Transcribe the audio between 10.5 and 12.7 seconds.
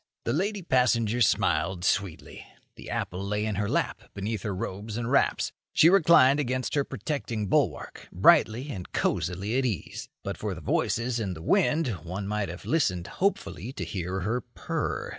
the voices and the wind one might have